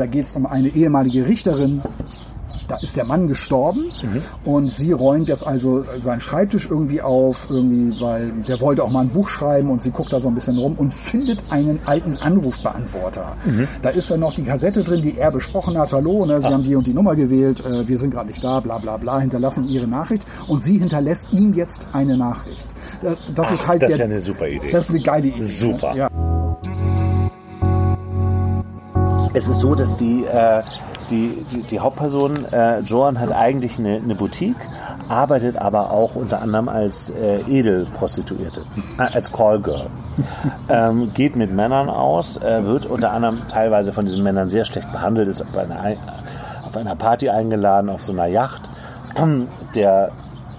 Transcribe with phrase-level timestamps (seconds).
[0.00, 1.82] Da geht es um eine ehemalige Richterin,
[2.68, 3.90] da ist der Mann gestorben
[4.46, 9.02] und sie räumt jetzt also seinen Schreibtisch irgendwie auf, irgendwie, weil der wollte auch mal
[9.02, 12.16] ein Buch schreiben und sie guckt da so ein bisschen rum und findet einen alten
[12.16, 13.36] Anrufbeantworter.
[13.82, 15.92] Da ist dann noch die Kassette drin, die er besprochen hat.
[15.92, 18.60] Hallo, ne, Sie haben die und die Nummer gewählt, äh, wir sind gerade nicht da,
[18.60, 22.66] bla bla bla, hinterlassen Ihre Nachricht und sie hinterlässt ihm jetzt eine Nachricht.
[23.02, 24.70] Das, das ist halt das ist der, ja eine super Idee.
[24.72, 25.42] das ist eine geile Idee.
[25.42, 25.92] Super.
[25.92, 25.98] Ne?
[25.98, 26.29] Ja.
[29.32, 30.62] Es ist so, dass die, äh,
[31.10, 34.56] die, die, die Hauptperson, äh, Joan, hat eigentlich eine, eine Boutique,
[35.08, 38.62] arbeitet aber auch unter anderem als äh, Edelprostituierte,
[38.98, 39.86] äh, als Callgirl.
[40.68, 44.90] ähm, geht mit Männern aus, äh, wird unter anderem teilweise von diesen Männern sehr schlecht
[44.90, 45.98] behandelt, ist auf einer, Ei-
[46.66, 48.62] auf einer Party eingeladen, auf so einer Yacht.
[49.74, 50.10] Der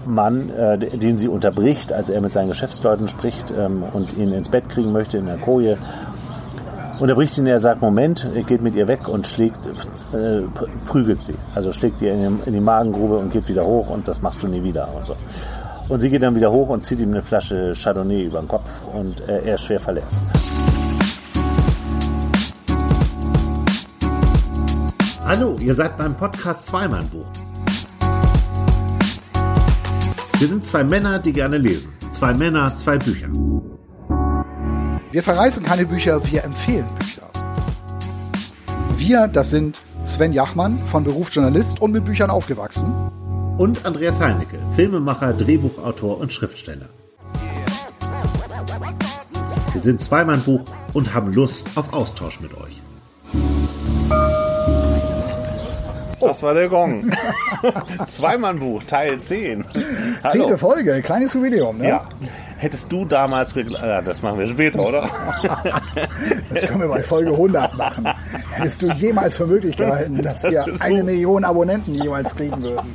[0.06, 4.48] Mann, äh, den sie unterbricht, als er mit seinen Geschäftsleuten spricht ähm, und ihn ins
[4.48, 5.76] Bett kriegen möchte in der Koje,
[7.02, 10.42] unterbricht ihn, er sagt, Moment, geht mit ihr weg und schlägt, äh,
[10.86, 11.34] prügelt sie.
[11.52, 14.46] Also schlägt ihr in, in die Magengrube und geht wieder hoch und das machst du
[14.46, 15.16] nie wieder und so.
[15.88, 18.70] Und sie geht dann wieder hoch und zieht ihm eine Flasche Chardonnay über den Kopf
[18.94, 20.22] und äh, er ist schwer verletzt.
[25.26, 27.26] Hallo, ihr seid beim Podcast Zweimann-Buch.
[30.38, 31.92] Wir sind zwei Männer, die gerne lesen.
[32.12, 33.28] Zwei Männer, zwei Bücher.
[35.12, 37.28] Wir verreißen keine Bücher, wir empfehlen Bücher.
[38.96, 42.94] Wir, das sind Sven Jachmann, von Beruf Journalist und mit Büchern aufgewachsen.
[43.58, 46.86] Und Andreas Heinecke, Filmemacher, Drehbuchautor und Schriftsteller.
[49.74, 52.80] Wir sind Zweimann-Buch und haben Lust auf Austausch mit euch.
[56.20, 57.12] Das war der Gong.
[58.06, 59.62] Zweimannbuch, Teil 10.
[60.26, 60.56] Zehnte.
[60.56, 61.88] Folge, kleines Jubiläum, ne?
[61.88, 62.08] Ja.
[62.62, 65.02] Hättest du damals, gegl- ja, das machen wir später, oder?
[66.54, 68.06] Das können wir bei Folge 100 machen.
[68.52, 72.94] Hättest du jemals für möglich gehalten, dass wir eine Million Abonnenten jeweils kriegen würden?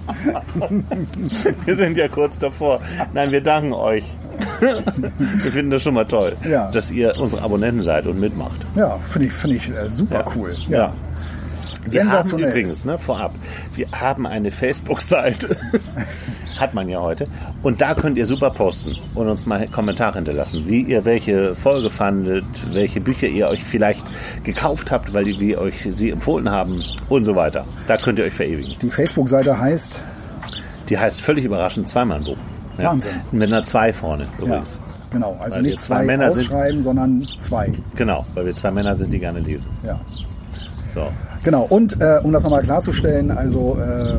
[1.65, 2.79] Wir sind ja kurz davor.
[3.13, 4.05] Nein, wir danken euch.
[4.59, 6.69] Wir finden das schon mal toll, Ja.
[6.71, 8.65] dass ihr unsere Abonnenten seid und mitmacht.
[8.75, 10.55] Ja, finde ich, finde ich äh, super cool.
[10.69, 10.93] Ja.
[11.89, 13.33] Wir haben übrigens, ne, vorab,
[13.75, 15.55] wir haben eine Facebook-Seite,
[16.59, 17.27] hat man ja heute,
[17.63, 21.89] und da könnt ihr super posten und uns mal Kommentare hinterlassen, wie ihr welche Folge
[21.89, 24.05] fandet, welche Bücher ihr euch vielleicht
[24.43, 27.65] gekauft habt, weil wir euch sie empfohlen haben und so weiter.
[27.87, 28.75] Da könnt ihr euch verewigen.
[28.81, 29.99] Die Facebook-Seite heißt,
[30.89, 32.37] Die heißt völlig überraschend Zweimann-Buch.
[32.77, 32.85] Ja.
[32.91, 33.11] Wahnsinn.
[33.31, 34.79] Mit einer 2 vorne ja, übrigens.
[35.11, 36.41] genau, also Weil nicht zwei zwei Männer sind.
[36.45, 37.71] ausschreiben, sondern zwei.
[37.95, 39.69] Genau, weil wir zwei Männer sind, die gerne lesen.
[39.83, 39.99] Ja.
[40.93, 41.07] So.
[41.43, 44.17] Genau, und äh, um das nochmal klarzustellen, also äh,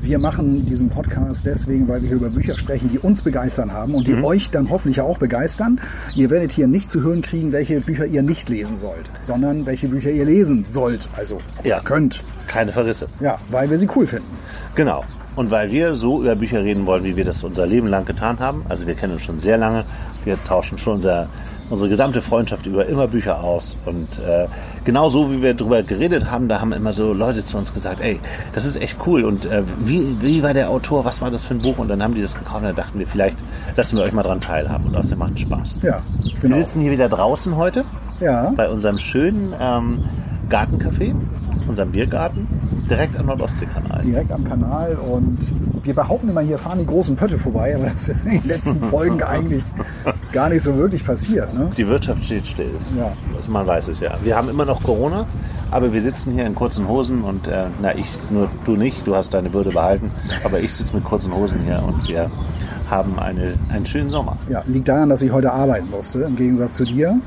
[0.00, 3.94] wir machen diesen Podcast deswegen, weil wir hier über Bücher sprechen, die uns begeistern haben
[3.94, 5.80] und die euch dann hoffentlich auch begeistern.
[6.14, 9.88] Ihr werdet hier nicht zu hören kriegen, welche Bücher ihr nicht lesen sollt, sondern welche
[9.88, 11.80] Bücher ihr lesen sollt, also Ja.
[11.80, 12.22] könnt.
[12.48, 13.08] Keine Verrisse.
[13.20, 14.28] Ja, weil wir sie cool finden.
[14.74, 15.04] Genau.
[15.36, 18.38] Und weil wir so über Bücher reden wollen, wie wir das unser Leben lang getan
[18.38, 19.84] haben, also wir kennen uns schon sehr lange,
[20.24, 21.26] wir tauschen schon unser,
[21.70, 23.76] unsere gesamte Freundschaft über immer Bücher aus.
[23.84, 24.46] Und äh,
[24.84, 28.00] genau so wie wir darüber geredet haben, da haben immer so Leute zu uns gesagt,
[28.00, 28.20] ey,
[28.54, 29.24] das ist echt cool.
[29.24, 31.78] Und äh, wie, wie war der Autor, was war das für ein Buch?
[31.78, 33.38] Und dann haben die das gekauft und dann dachten wir, vielleicht
[33.76, 34.86] lassen wir euch mal dran teilhaben.
[34.86, 35.78] Und außerdem macht es Spaß.
[35.82, 36.56] Ja, Wir genau.
[36.56, 37.84] sitzen hier wieder draußen heute
[38.20, 40.04] Ja, bei unserem schönen ähm,
[40.48, 41.14] Gartencafé,
[41.68, 42.46] unserem Biergarten,
[42.88, 44.02] direkt am Nordostseekanal.
[44.02, 45.38] direkt am Kanal und
[45.82, 48.80] wir behaupten immer, hier fahren die großen Pötte vorbei, aber das ist in den letzten
[48.90, 49.62] Folgen eigentlich
[50.32, 51.52] gar nicht so wirklich passiert.
[51.54, 51.70] Ne?
[51.76, 52.72] Die Wirtschaft steht still.
[52.96, 53.12] Ja.
[53.36, 54.16] Also man weiß es ja.
[54.22, 55.26] Wir haben immer noch Corona,
[55.70, 59.14] aber wir sitzen hier in kurzen Hosen und äh, na ich, nur du nicht, du
[59.14, 60.10] hast deine Würde behalten,
[60.44, 62.30] aber ich sitze mit kurzen Hosen hier und wir
[62.88, 64.36] haben eine, einen schönen Sommer.
[64.48, 67.18] Ja, liegt daran, dass ich heute arbeiten musste, im Gegensatz zu dir.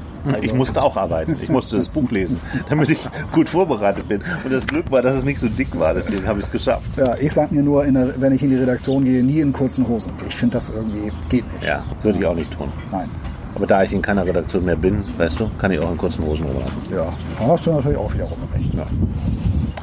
[0.42, 1.38] Ich musste auch arbeiten.
[1.42, 2.40] Ich musste das Buch lesen,
[2.70, 3.00] damit ich
[3.32, 4.22] gut vorbereitet bin.
[4.44, 6.86] Und das Glück war, dass es nicht so dick war, deswegen habe ich es geschafft.
[6.98, 9.88] Ja, ich sag mir nur, der, wenn ich in die Redaktion gehe, nie in kurzen
[9.88, 10.12] Hosen.
[10.28, 11.66] Ich finde das irgendwie geht nicht.
[11.66, 12.72] Ja, würde ich auch nicht tun.
[12.92, 13.10] Nein.
[13.58, 16.24] Aber da ich in keiner Redaktion mehr bin, weißt du, kann ich auch in kurzen
[16.24, 16.80] Hosen rumlaufen.
[16.92, 18.72] Ja, da hast du natürlich auch wiederum recht.
[18.72, 18.86] Ja.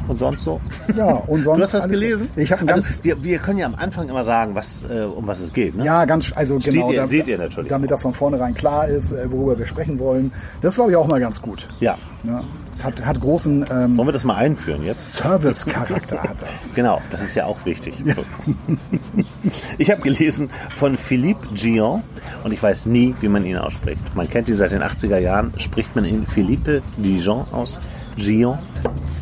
[0.06, 0.60] Und sonst so?
[0.96, 1.56] Ja, und sonst.
[1.58, 2.28] Du hast was gelesen?
[2.32, 2.38] gut.
[2.44, 2.86] Ich habe ganz.
[2.86, 5.74] also, wir, wir können ja am Anfang immer sagen, was, äh, um was es geht.
[5.74, 5.84] Ne?
[5.84, 8.86] ja, ganz, also Steht genau, ihr- da- seht ihr natürlich damit das von vornherein klar
[8.86, 10.30] ist, äh, worüber wir sprechen wollen.
[10.62, 11.66] Das ist, glaube ich, auch mal ganz gut.
[11.80, 11.96] Ja.
[12.26, 15.14] Ja, es hat, hat großen ähm, Wollen wir das mal einführen jetzt?
[15.14, 16.74] Service-Charakter, hat das.
[16.74, 17.94] Genau, das ist ja auch wichtig.
[19.78, 22.02] Ich habe gelesen von Philippe Gion
[22.44, 24.00] und ich weiß nie, wie man ihn ausspricht.
[24.14, 25.52] Man kennt ihn seit den 80er Jahren.
[25.58, 27.80] Spricht man ihn Philippe Dijon aus?
[28.16, 28.58] Gion?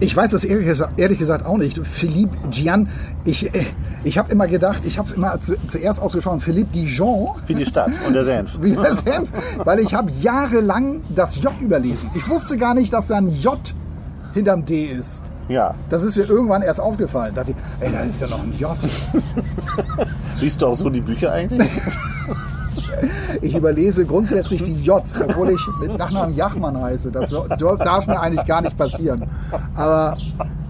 [0.00, 1.78] Ich weiß das ehrlich gesagt, ehrlich gesagt auch nicht.
[1.86, 2.88] Philippe Gian,
[3.24, 3.66] ich, äh,
[4.04, 7.66] ich habe immer gedacht, ich habe es immer zu, zuerst ausgesprochen, Philippe Dijon, Wie die
[7.66, 8.50] Stadt und der Senf.
[8.60, 9.30] wie der Senf,
[9.64, 12.10] weil ich habe jahrelang das J überlesen.
[12.14, 13.58] Ich wusste gar nicht, dass da ein J
[14.34, 15.22] hinterm D ist.
[15.48, 15.74] Ja.
[15.90, 17.34] Das ist mir irgendwann erst aufgefallen.
[17.34, 18.76] Da dachte ich, ey, da ist ja noch ein J.
[20.40, 21.68] Liest du auch so die Bücher eigentlich?
[23.40, 27.10] Ich überlese grundsätzlich die Js, obwohl ich mit Nachnamen Jachmann heiße.
[27.10, 29.24] Das darf mir eigentlich gar nicht passieren.
[29.74, 30.16] Aber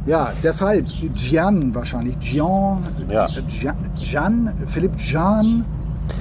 [0.06, 2.18] ja, deshalb Gian wahrscheinlich.
[2.20, 2.78] Gian,
[3.08, 3.28] Ja.
[3.48, 5.64] Gian, Gian Philipp Gian,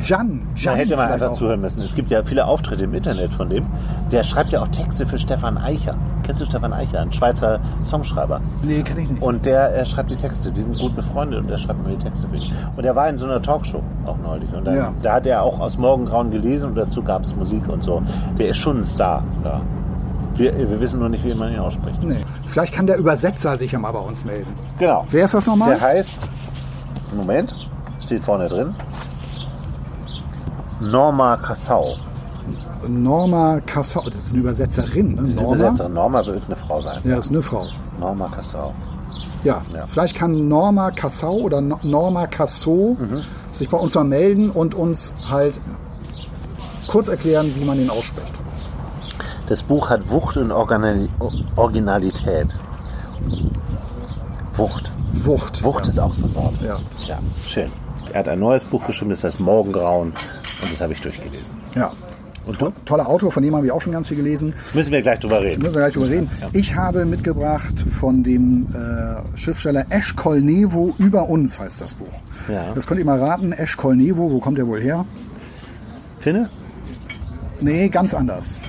[0.05, 1.33] Gian, Gian Man hätte mal einfach auch.
[1.33, 1.81] zuhören müssen.
[1.81, 3.65] Es gibt ja viele Auftritte im Internet von dem.
[4.11, 5.95] Der schreibt ja auch Texte für Stefan Eicher.
[6.23, 6.99] Kennst du Stefan Eicher?
[7.01, 8.41] Ein Schweizer Songschreiber.
[8.63, 9.21] Nee, kenn ich nicht.
[9.21, 10.51] Und der er schreibt die Texte.
[10.51, 12.51] Die sind gut befreundet und er schreibt mir die Texte für ihn.
[12.75, 14.51] Und er war in so einer Talkshow auch neulich.
[14.53, 14.93] Und dann, Ja.
[15.01, 18.01] da hat er auch aus Morgengrauen gelesen und dazu gab es Musik und so.
[18.37, 19.23] Der ist schon ein Star.
[19.43, 19.61] Ja.
[20.35, 22.01] Wir, wir wissen nur nicht, wie man ihn ausspricht.
[22.03, 22.21] Nee.
[22.49, 24.51] Vielleicht kann der Übersetzer sich ja mal bei uns melden.
[24.79, 25.05] Genau.
[25.11, 25.71] Wer ist das nochmal?
[25.71, 26.17] Der heißt,
[27.15, 27.67] Moment,
[27.99, 28.73] steht vorne drin,
[30.81, 31.95] Norma Cassau.
[32.87, 34.03] Norma Cassau.
[34.09, 35.15] Das ist eine Übersetzerin.
[35.15, 35.23] Ne?
[35.23, 35.55] Die Norma?
[35.55, 35.93] Übersetzerin.
[35.93, 36.99] Norma wird eine Frau sein.
[37.03, 37.65] Ja, das ist eine Frau.
[37.99, 38.73] Norma Cassau.
[39.43, 39.85] Ja, Ja.
[39.87, 43.21] vielleicht kann Norma Cassau oder No- Norma Casso Mhm.
[43.51, 45.59] sich bei uns mal melden und uns halt
[46.87, 48.27] kurz erklären, wie man den ausspricht.
[49.47, 52.55] Das Buch hat Wucht und Originalität.
[54.55, 54.91] Wucht.
[55.11, 55.63] Wucht.
[55.63, 56.53] Wucht ist auch so ein Wort.
[56.61, 56.77] Ja.
[57.07, 57.17] ja.
[57.47, 57.71] Schön.
[58.13, 60.13] Er hat ein neues Buch geschrieben, das heißt Morgengrauen.
[60.61, 61.53] Und das habe ich durchgelesen.
[61.75, 61.91] Ja.
[62.45, 62.71] Und du?
[62.85, 64.53] Toller Autor, von dem habe ich auch schon ganz viel gelesen.
[64.73, 65.61] Müssen wir gleich drüber reden.
[65.61, 66.29] Müssen wir gleich drüber reden.
[66.53, 72.07] Ich habe mitgebracht von dem äh, Schriftsteller Esch Kolnevo über uns heißt das Buch.
[72.47, 72.73] Ja.
[72.73, 73.51] Das könnt ihr mal raten.
[73.51, 75.05] Esch Kolnevo, wo kommt der wohl her?
[76.19, 76.49] Finne?
[77.59, 78.59] Nee, ganz anders.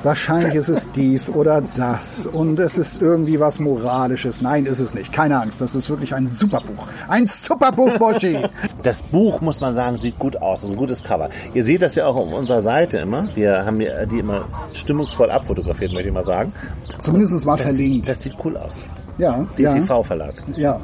[0.04, 4.42] wahrscheinlich ist es dies oder das und es ist irgendwie was Moralisches.
[4.42, 5.12] Nein, ist es nicht.
[5.12, 6.88] Keine Angst, das ist wirklich ein super Buch.
[7.08, 8.38] Ein super Buch, Boschi!
[8.84, 10.62] Das Buch, muss man sagen, sieht gut aus.
[10.62, 11.30] Das ist ein gutes Cover.
[11.54, 13.28] Ihr seht das ja auch auf unserer Seite immer.
[13.36, 16.54] Wir haben die immer stimmungsvoll abfotografiert, möchte ich mal sagen.
[17.00, 18.10] Zumindest mal Das sieht, verlinkt.
[18.10, 18.84] das sieht cool aus.
[19.18, 20.44] Ja, DTV-Verlag.
[20.56, 20.80] ja,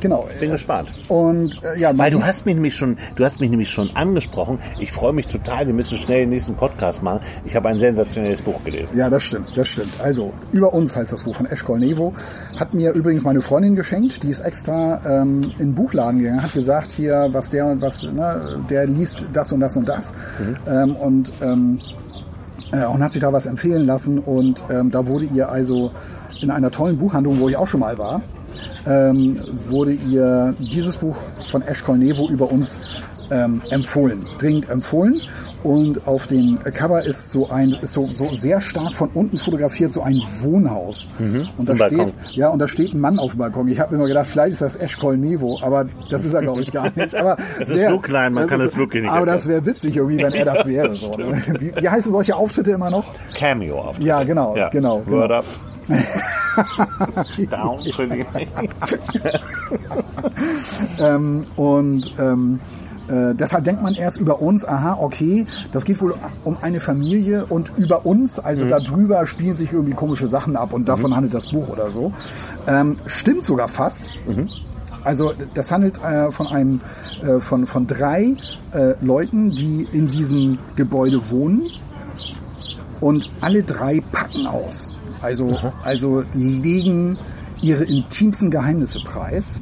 [0.00, 0.28] genau.
[0.40, 0.88] Bin gespannt.
[1.08, 4.58] Und äh, ja, Weil du hast mich nämlich schon, du hast mich nämlich schon angesprochen.
[4.80, 5.66] Ich freue mich total.
[5.66, 7.20] Wir müssen schnell den nächsten Podcast machen.
[7.44, 8.96] Ich habe ein sensationelles Buch gelesen.
[8.98, 9.92] Ja, das stimmt, das stimmt.
[10.02, 12.14] Also, über uns heißt das Buch von Eschkol Nevo.
[12.58, 14.22] Hat mir übrigens meine Freundin geschenkt.
[14.22, 18.02] Die ist extra ähm, in den Buchladen gegangen, hat gesagt, hier, was der und was,
[18.02, 20.14] ne, der liest das und das und das.
[20.66, 21.78] Ähm, und, ähm,
[22.72, 24.18] äh, und hat sich da was empfehlen lassen.
[24.18, 25.92] Und ähm, da wurde ihr also
[26.40, 28.22] in einer tollen Buchhandlung, wo ich auch schon mal war,
[28.86, 31.16] ähm, wurde ihr dieses Buch
[31.46, 32.78] von Eschkol Nevo über uns
[33.30, 35.20] ähm, empfohlen, dringend empfohlen.
[35.64, 39.92] Und auf dem Cover ist so ein, ist so, so sehr stark von unten fotografiert,
[39.92, 41.08] so ein Wohnhaus.
[41.18, 42.12] Und da steht, Balkon.
[42.30, 43.66] ja, und da steht ein Mann auf dem Balkon.
[43.66, 46.70] Ich habe immer gedacht, vielleicht ist das Eschkol Nevo, aber das ist er, glaube ich,
[46.70, 47.14] gar nicht.
[47.16, 49.36] Aber Es ist so klein, man kann es wirklich nicht Aber erkennen.
[49.36, 50.94] das wäre witzig irgendwie, wenn er das wäre.
[50.94, 51.42] So, ne?
[51.58, 53.12] wie, wie heißen solche Auftritte immer noch?
[53.34, 53.98] Cameo auf.
[53.98, 55.02] Ja, genau, genau, genau.
[55.06, 55.44] Word up.
[57.50, 57.92] Down the
[60.98, 62.60] Ähm, und ähm,
[63.08, 66.14] äh, deshalb denkt man erst über uns, aha, okay, das geht wohl
[66.44, 70.88] um eine Familie und über uns, also darüber spielen sich irgendwie komische Sachen ab und
[70.88, 72.12] davon handelt das Buch oder so.
[72.66, 74.04] Ähm, stimmt sogar fast.
[75.04, 76.80] Also das handelt äh, von einem
[77.22, 78.34] äh, von, von drei
[78.72, 81.62] äh, Leuten, die in diesem Gebäude wohnen
[83.00, 84.92] und alle drei packen aus.
[85.22, 87.18] Also, also legen
[87.60, 89.60] ihre intimsten Geheimnisse preis.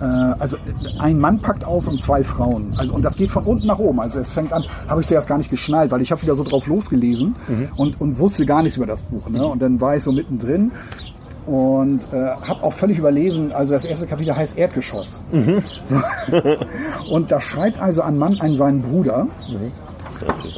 [0.00, 0.56] Äh, also
[0.98, 2.74] ein Mann packt aus und zwei Frauen.
[2.76, 4.00] Also und das geht von unten nach oben.
[4.00, 6.44] Also es fängt an, habe ich zuerst gar nicht geschnallt, weil ich habe wieder so
[6.44, 7.36] drauf losgelesen
[7.76, 9.28] und, und wusste gar nichts über das Buch.
[9.28, 9.44] Ne?
[9.44, 10.72] Und dann war ich so mittendrin
[11.46, 13.52] und äh, habe auch völlig überlesen.
[13.52, 15.22] Also das erste Kapitel heißt Erdgeschoss.
[15.84, 16.02] So.
[17.14, 19.28] und da schreibt also ein Mann an seinen Bruder.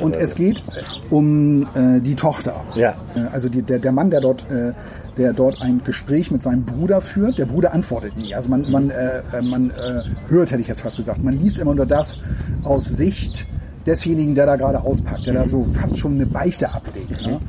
[0.00, 0.62] Und es geht
[1.11, 2.55] um äh, die Tochter.
[2.75, 2.95] Ja.
[3.15, 4.73] Äh, Also die, der, der Mann, der dort, äh,
[5.17, 8.35] der dort ein Gespräch mit seinem Bruder führt, der Bruder antwortet nie.
[8.35, 11.23] Also man, man, äh, äh, man äh, hört, hätte ich jetzt fast gesagt.
[11.23, 12.19] Man liest immer nur das
[12.65, 13.47] aus Sicht
[13.87, 17.23] desjenigen, der da gerade auspackt, der da so fast schon eine Beichte ablegt.
[17.23, 17.41] Ne?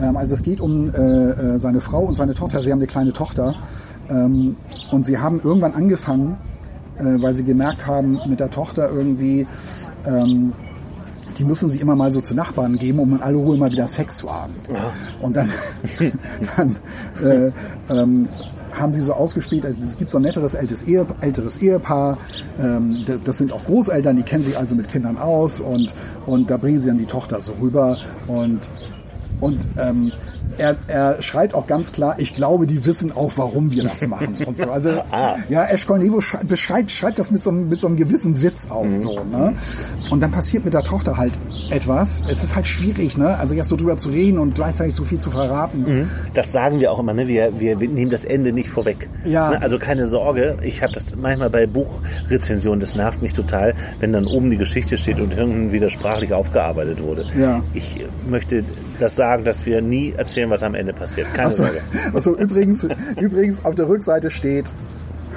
[0.00, 0.90] Ähm, also es geht um
[1.56, 2.62] seine Frau und seine Tochter.
[2.62, 3.54] Sie haben eine kleine Tochter.
[4.10, 4.56] Ähm,
[4.90, 6.36] und sie haben irgendwann angefangen,
[6.98, 9.46] weil sie gemerkt haben, mit der Tochter irgendwie,
[10.06, 10.52] ähm,
[11.38, 13.88] die müssen sie immer mal so zu Nachbarn geben, um in aller Ruhe mal wieder
[13.88, 14.54] Sex zu haben.
[15.20, 15.50] Und dann,
[16.56, 16.76] dann
[17.22, 17.52] äh,
[17.92, 18.28] ähm,
[18.72, 22.18] haben sie so ausgespielt, also es gibt so ein netteres älteres, Ehe, älteres Ehepaar,
[22.58, 25.94] ähm, das, das sind auch Großeltern, die kennen sich also mit Kindern aus und,
[26.26, 28.68] und da bringen sie dann die Tochter so rüber und,
[29.40, 30.12] und ähm,
[30.58, 34.36] er, er schreit auch ganz klar, ich glaube, die wissen auch, warum wir das machen.
[34.46, 34.70] Und so.
[34.70, 35.36] Also, Ah.
[35.48, 38.70] ja, Ash Cornevo schrei- beschreibt, schreibt das mit so, einem- mit so einem gewissen Witz
[38.70, 39.02] aus.
[39.02, 39.54] So, ne?
[40.10, 41.32] Und dann passiert mit der Tochter halt
[41.70, 42.24] etwas.
[42.30, 43.38] Es ist halt schwierig, ne?
[43.38, 46.08] also jetzt so drüber zu reden und gleichzeitig so viel zu verraten.
[46.34, 47.26] Das sagen wir auch immer, ne?
[47.28, 49.08] wir, wir, nehmen das Ende nicht vorweg.
[49.24, 49.50] Ja.
[49.50, 49.62] Ne?
[49.62, 54.26] Also keine Sorge, ich habe das manchmal bei Buchrezensionen, das nervt mich total, wenn dann
[54.26, 57.24] oben die Geschichte steht und irgendein widersprachlich aufgearbeitet wurde.
[57.38, 57.62] Ja.
[57.74, 58.64] Ich möchte
[58.98, 61.26] das sagen, dass wir nie erzählen, was am Ende passiert.
[61.34, 61.80] Keine Also, Sorge.
[62.14, 62.86] also übrigens,
[63.20, 64.72] übrigens auf der Rückseite steht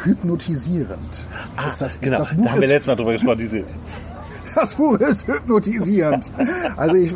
[0.04, 1.28] hypnotisierend.
[1.58, 3.64] Das, das, Genau, das, da Buch haben wir letztes Mal drüber gesprochen, diese
[4.56, 6.32] das Buch ist hypnotisierend.
[6.78, 7.16] Also ich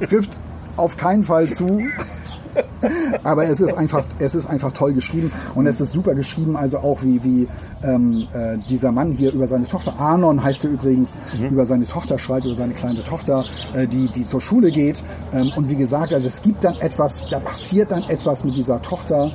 [0.08, 0.38] trifft
[0.76, 1.80] auf keinen Fall zu.
[3.22, 6.78] Aber es ist einfach, es ist einfach toll geschrieben und es ist super geschrieben, also
[6.78, 7.48] auch wie, wie
[7.82, 11.18] ähm, äh, dieser Mann hier über seine Tochter, Arnon heißt er übrigens,
[11.50, 13.44] über seine Tochter schreibt, über seine kleine Tochter,
[13.74, 15.02] äh, die, die zur Schule geht.
[15.32, 18.82] Ähm, und wie gesagt, also es gibt dann etwas, da passiert dann etwas mit dieser
[18.82, 19.30] Tochter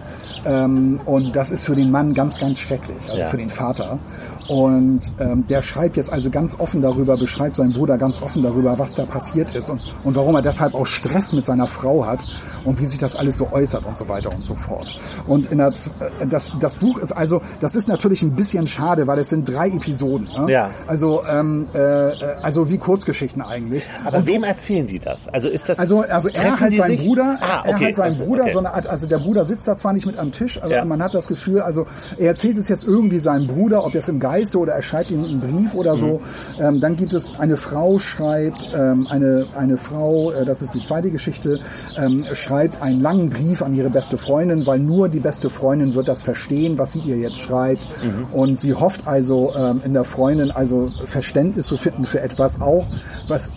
[0.45, 3.27] ähm, und das ist für den Mann ganz, ganz schrecklich, also Ja.
[3.27, 3.99] für den Vater.
[4.47, 8.79] Und ähm, der schreibt jetzt also ganz offen darüber, beschreibt seinen Bruder ganz offen darüber,
[8.79, 12.25] was da passiert ist und, und warum er deshalb auch Stress mit seiner Frau hat
[12.65, 14.97] und wie sich das alles so äußert und so weiter und so fort.
[15.27, 19.07] Und in der, äh, das, das Buch ist also, das ist natürlich ein bisschen schade,
[19.07, 20.27] weil es sind drei Episoden.
[20.27, 20.51] Ne?
[20.51, 20.69] Ja.
[20.87, 23.87] Also, ähm, äh, äh, also wie Kurzgeschichten eigentlich.
[24.05, 25.27] Aber wem erzählen die das?
[25.29, 27.05] Also ist das Also, also er seinen sich?
[27.05, 27.87] Bruder, Ah, er okay.
[27.87, 28.51] hat seinen Also, Bruder, okay.
[28.53, 30.85] so eine Art, also der Bruder sitzt da zwar nicht mit am Tisch, aber Ja.
[30.85, 31.85] man hat das Gefühl, also
[32.17, 35.23] er erzählt es jetzt irgendwie seinem Bruder, ob jetzt im Geiste oder er schreibt ihm
[35.23, 36.19] einen Brief oder so.
[36.57, 36.63] Mhm.
[36.63, 40.81] Ähm, dann gibt es eine Frau schreibt, ähm, eine, eine Frau, äh, das ist die
[40.81, 41.59] zweite Geschichte,
[41.97, 46.07] ähm, schreibt einen langen Brief an ihre beste Freundin, weil nur die beste Freundin wird
[46.07, 47.81] das verstehen, was sie ihr jetzt schreibt.
[48.03, 48.25] Mhm.
[48.33, 52.85] Und sie hofft also ähm, in der Freundin also Verständnis zu finden für etwas auch,
[53.27, 53.51] was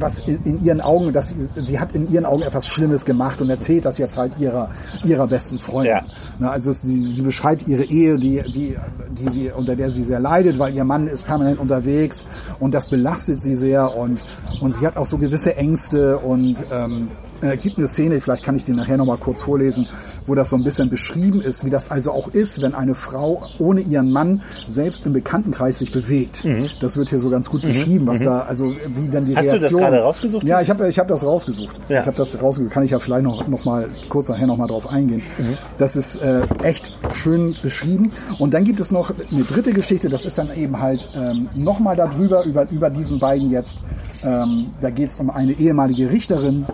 [0.00, 3.50] was in ihren Augen, dass sie, sie hat in ihren Augen etwas Schlimmes gemacht und
[3.50, 4.70] erzählt das jetzt halt ihrer
[5.04, 5.92] ihrer besten Freundin.
[5.92, 6.04] Ja.
[6.38, 8.76] Na, also sie, sie beschreibt ihre Ehe, die die
[9.10, 12.26] die sie unter der sie sehr leidet, weil ihr Mann ist permanent unterwegs
[12.60, 14.22] und das belastet sie sehr und
[14.60, 17.08] und sie hat auch so gewisse Ängste und ähm,
[17.42, 19.88] äh, gibt eine Szene, vielleicht kann ich die nachher noch mal kurz vorlesen,
[20.26, 23.42] wo das so ein bisschen beschrieben ist, wie das also auch ist, wenn eine Frau
[23.58, 26.44] ohne ihren Mann selbst im Bekanntenkreis sich bewegt.
[26.80, 29.36] Das wird hier so ganz gut beschrieben, was da also wie dann die Mhm.
[29.36, 29.80] Hast du das Reaktion.
[29.80, 30.44] gerade rausgesucht?
[30.48, 31.76] Ja, ich habe ich hab das rausgesucht.
[31.88, 32.00] Ja.
[32.00, 32.72] Ich habe das rausgesucht.
[32.72, 35.22] Kann ich ja vielleicht noch, noch mal kurz nachher noch mal drauf eingehen.
[35.38, 35.56] Mhm.
[35.76, 38.10] Das ist äh, echt schön beschrieben.
[38.38, 40.08] Und dann gibt es noch eine dritte Geschichte.
[40.08, 43.78] Das ist dann eben halt ähm, noch mal darüber über über diesen beiden jetzt.
[44.24, 46.66] Ähm, da geht es um eine ehemalige Richterin.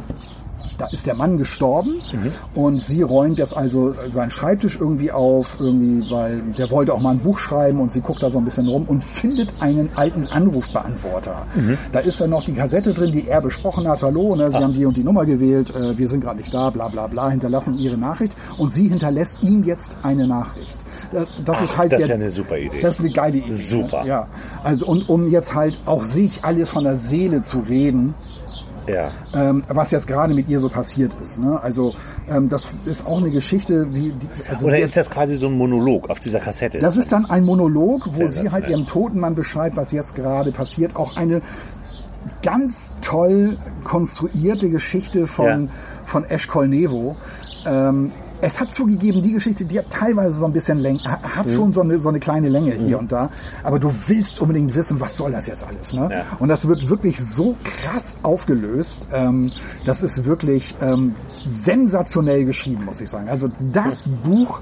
[0.78, 2.00] Da ist der Mann gestorben
[2.54, 7.12] und sie räumt jetzt also seinen Schreibtisch irgendwie auf, irgendwie, weil der wollte auch mal
[7.12, 10.26] ein Buch schreiben und sie guckt da so ein bisschen rum und findet einen alten
[10.26, 11.46] Anrufbeantworter.
[11.92, 14.02] Da ist dann noch die Kassette drin, die er besprochen hat.
[14.02, 16.70] Hallo, ne, Sie haben die und die Nummer gewählt, äh, wir sind gerade nicht da,
[16.70, 20.76] bla bla bla, hinterlassen ihre Nachricht und sie hinterlässt ihm jetzt eine Nachricht.
[21.12, 22.80] Das, das ist halt das ist der, ja eine super Idee.
[22.80, 23.52] Das ist eine geile Idee.
[23.52, 24.02] Super.
[24.02, 24.08] Ne?
[24.08, 24.26] Ja.
[24.62, 28.14] Also und um jetzt halt auch sich alles von der Seele zu reden,
[28.86, 29.10] ja.
[29.34, 31.38] ähm, was jetzt gerade mit ihr so passiert ist.
[31.38, 31.58] Ne?
[31.62, 31.94] Also
[32.28, 35.52] ähm, das ist auch eine Geschichte, wie die, also Oder ist das quasi so ein
[35.56, 36.78] Monolog auf dieser Kassette?
[36.78, 40.52] das ist dann ein Monolog, wo sie halt ihrem toten Mann beschreibt, was jetzt gerade
[40.52, 40.96] passiert.
[40.96, 41.42] Auch eine
[42.42, 45.72] ganz toll konstruierte Geschichte von, Ja.
[46.06, 47.16] von Ash Colnevo.
[47.66, 48.10] Ähm,
[48.46, 51.50] es hat zugegeben, die Geschichte, die hat teilweise so ein bisschen Länge, hat Mhm.
[51.50, 53.30] schon so eine, so eine kleine Länge hier und da.
[53.62, 56.08] Aber du willst unbedingt wissen, was soll das jetzt alles, ne?
[56.12, 56.22] Ja.
[56.38, 59.08] Und das wird wirklich so krass aufgelöst.
[59.12, 59.50] Ähm,
[59.86, 63.28] das ist wirklich ähm, sensationell geschrieben, muss ich sagen.
[63.28, 64.60] Also das Buch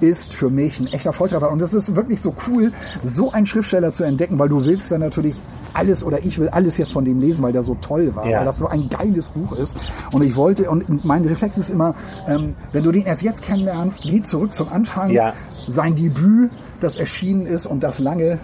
[0.00, 1.50] ist für mich ein echter Volltreffer.
[1.50, 2.72] Und es ist wirklich so cool,
[3.04, 5.34] so einen Schriftsteller zu entdecken, weil du willst dann natürlich
[5.74, 8.38] alles oder ich will alles jetzt von dem lesen, weil der so toll war, Ja.
[8.38, 9.76] weil das so ein geiles Buch ist.
[10.12, 11.94] Und ich wollte, und mein Reflex ist immer,
[12.26, 15.10] ähm, wenn du den erst jetzt kennenlernst, geh zurück zum Anfang.
[15.10, 15.32] Ja.
[15.66, 16.50] Sein Debüt,
[16.80, 18.38] das erschienen ist und das lange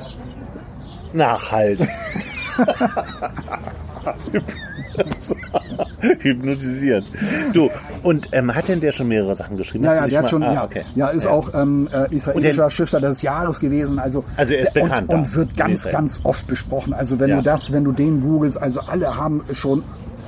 [1.13, 1.81] Nachhalt.
[6.21, 7.05] Hypnotisiert.
[7.53, 7.71] Du,
[8.03, 9.85] und ähm, hat denn der schon mehrere Sachen geschrieben?
[9.85, 10.83] Ja, ja, der hat schon, ah, ja, okay.
[10.95, 13.99] ja, ist auch ähm, äh, israelischer Und Schriftsteller des Jahres gewesen.
[13.99, 16.93] Also, Also er ist der- bekannt und, und wird ganz, ganz oft besprochen.
[16.95, 17.37] Also wenn Ja.
[17.39, 19.83] du das, wenn du den googelst, also alle haben schon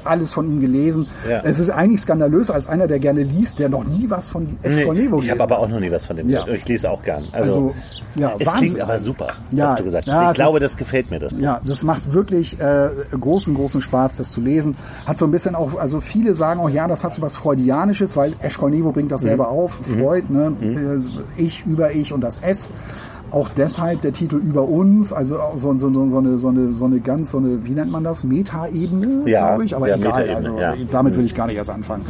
[0.07, 1.07] alles von ihm gelesen.
[1.28, 1.40] Ja.
[1.45, 4.95] Es ist eigentlich skandalös als einer, der gerne liest, der noch nie was von Eschkol
[4.95, 6.28] Nee, Nevo ich habe aber auch noch nie was von dem.
[6.28, 6.47] Ja.
[6.49, 7.25] Ich lese auch gern.
[7.33, 7.75] Also, Also,
[8.16, 8.69] ja, es Wahnsinn.
[8.71, 10.12] klingt aber super, Ja, was du gesagt hast.
[10.12, 11.19] ja, ich glaube, ist- das gefällt mir.
[11.21, 11.33] Das.
[11.38, 12.88] Ja, das macht wirklich äh,
[13.19, 14.76] großen, großen Spaß, das zu lesen.
[15.07, 18.16] Hat so ein bisschen auch, also viele sagen auch, ja, das hat so was Freudianisches,
[18.16, 18.35] weil
[18.71, 19.80] Nevo bringt das selber auf.
[19.85, 20.52] Freud, ne?
[20.61, 22.73] Äh, Ich über ich und das S.
[23.30, 26.84] Auch deshalb der Titel über uns, also so, so, so, so, eine, so, eine, so
[26.84, 28.25] eine ganz, so eine, wie nennt man das?
[28.25, 29.76] Metaebene, Ja, glaube ich.
[29.76, 30.75] Aber ja, egal, also ja.
[30.90, 32.04] damit will ich gar nicht erst anfangen.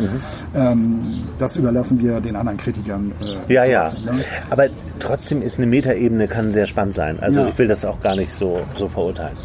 [0.54, 1.00] Ähm,
[1.38, 3.12] das überlassen wir den anderen Kritikern.
[3.48, 3.82] Äh, Ja, ja.
[3.82, 4.12] lassen, ne?
[4.50, 4.66] Aber
[4.98, 7.18] trotzdem ist eine Metaebene kann sehr spannend sein.
[7.20, 9.36] Also ich will das auch gar nicht so, so verurteilen.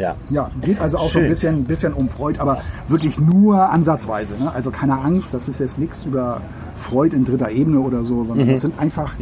[0.00, 0.16] Ja.
[0.30, 1.28] Ja, geht also auch so ein Schön.
[1.28, 4.36] bisschen, bisschen um Freud, aber wirklich nur ansatzweise.
[4.38, 4.50] Ne?
[4.52, 6.40] Also keine Angst, das ist jetzt nichts über
[6.76, 8.52] Freud in dritter Ebene oder so, sondern Mhm.
[8.52, 9.12] das sind einfach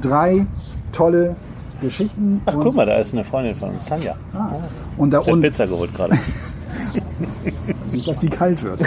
[0.00, 0.46] drei
[0.92, 1.36] tolle
[1.80, 2.40] Geschichten.
[2.46, 4.14] Ach, guck mal, da ist eine Freundin von uns, Tanja.
[4.32, 4.48] Ah,
[4.96, 6.16] und da und Pizza geholt gerade.
[7.92, 8.80] nicht, dass die kalt wird.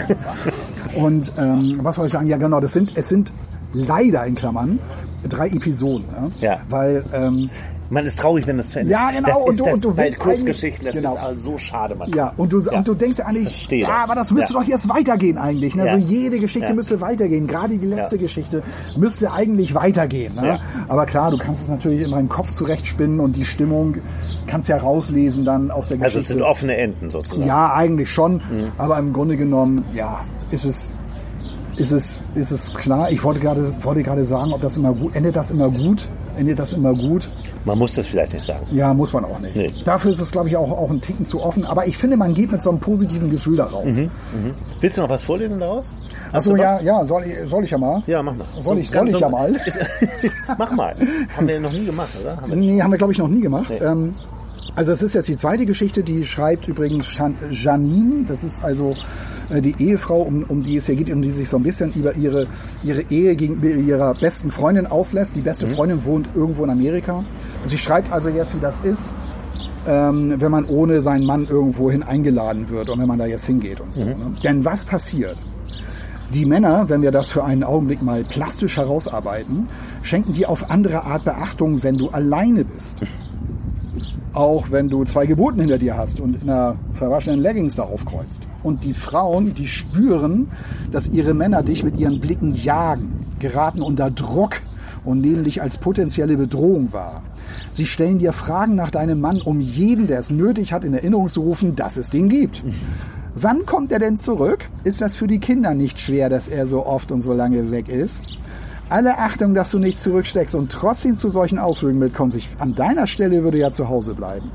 [0.95, 2.27] und ähm, was wollte ich sagen?
[2.27, 3.31] Ja, genau, das sind, es sind
[3.73, 4.79] leider in Klammern
[5.27, 6.05] drei Episoden.
[6.07, 6.31] Ne?
[6.39, 6.57] Ja.
[6.69, 7.49] Weil ähm,
[7.89, 9.15] Man ist traurig, wenn das zu Ende Ja, ist.
[9.17, 11.27] genau, Das und du- das, und du willst Kurzgeschichten, das eigentlich- ist genau.
[11.27, 12.17] also so schade manchmal.
[12.17, 12.77] Ja, und du, Ja.
[12.77, 14.03] und du denkst ja eigentlich, ja, das.
[14.03, 14.59] aber das müsste Ja.
[14.59, 15.75] doch jetzt weitergehen eigentlich.
[15.75, 15.85] Ne?
[15.85, 15.93] Ja.
[15.93, 16.73] Also jede Geschichte Ja.
[16.75, 17.47] müsste weitergehen.
[17.47, 18.21] Gerade die letzte Ja.
[18.23, 18.63] Geschichte
[18.97, 20.35] müsste eigentlich weitergehen.
[20.35, 20.47] Ne?
[20.47, 20.59] Ja.
[20.89, 23.95] Aber klar, du kannst es natürlich in deinem Kopf zurechtspinnen und die Stimmung
[24.47, 26.33] kannst ja rauslesen dann aus der Also es Geschichte.
[26.33, 27.47] sind offene Enden sozusagen.
[27.47, 28.33] ja, eigentlich schon.
[28.35, 28.71] Mhm.
[28.77, 30.93] Aber im Grunde genommen, ja, ist es,
[31.77, 33.11] ist es, ist es klar.
[33.11, 36.07] Ich wollte gerade, wollte gerade sagen, ob das immer gut, endet das immer gut?
[36.37, 37.29] Endet das immer gut?
[37.65, 38.65] Man muss das vielleicht nicht sagen.
[38.71, 39.55] Ja, muss man auch nicht.
[39.55, 39.67] Nee.
[39.83, 41.65] Dafür ist es, glaube ich, auch, auch ein Ticken zu offen.
[41.65, 43.95] Aber ich finde, man geht mit so einem positiven Gefühl da raus.
[43.95, 44.09] Mhm.
[44.79, 45.89] Willst du noch was vorlesen daraus?
[46.31, 48.03] Achso, ja, ja, soll ich, soll ich ja mal?
[48.07, 48.45] Ja, mach mal.
[48.61, 49.51] Soll ich- soll ich ja mal?
[49.65, 49.79] Ist,
[50.57, 50.95] mach mal.
[51.35, 52.37] Haben wir noch nie gemacht, oder?
[52.37, 53.69] Haben Nee, haben wir, glaube ich, noch nie gemacht.
[53.69, 53.77] Nee.
[53.85, 54.13] Ähm,
[54.75, 58.25] also es ist jetzt die zweite Geschichte, die schreibt übrigens Jan- Janine.
[58.27, 58.95] Das ist also
[59.49, 62.15] die Ehefrau, um, um die es hier geht, um die sich so ein bisschen über
[62.15, 62.47] ihre,
[62.83, 65.35] ihre Ehe gegenüber ihrer besten Freundin auslässt.
[65.35, 65.45] Die Mhm.
[65.45, 67.23] beste Freundin wohnt irgendwo in Amerika.
[67.65, 69.15] Sie schreibt also jetzt, wie das ist,
[69.87, 73.79] ähm, wenn man ohne seinen Mann irgendwohin eingeladen wird und wenn man da jetzt hingeht
[73.79, 74.03] und so.
[74.03, 74.09] Mhm.
[74.09, 74.33] Ne?
[74.43, 75.37] Denn was passiert?
[76.33, 79.69] Die Männer, wenn wir das für einen Augenblick mal plastisch herausarbeiten,
[80.03, 82.97] schenken dir auf andere Art Beachtung, wenn du alleine bist.
[84.33, 88.43] Auch wenn du zwei Geburten hinter dir hast und in einer verwaschenen Leggings da aufkreuzt.
[88.67, 90.49] Und die Frauen, die spüren,
[90.91, 94.57] dass ihre Männer dich mit ihren Blicken jagen, geraten unter Druck
[95.05, 97.23] und nehmen dich als potenzielle Bedrohung wahr.
[97.71, 101.29] Sie stellen dir Fragen nach deinem Mann, um jeden, der es nötig hat, in Erinnerung
[101.29, 102.61] zu rufen, dass es den gibt.
[103.35, 104.65] Wann kommt er denn zurück?
[104.83, 107.87] Ist das für die Kinder nicht schwer, dass er so oft und so lange weg
[107.87, 108.21] ist?
[108.89, 112.35] Alle Achtung, dass du nicht zurücksteckst und trotzdem zu solchen Ausflügen mitkommst.
[112.35, 114.51] Ich an deiner Stelle würde ja zu Hause bleiben.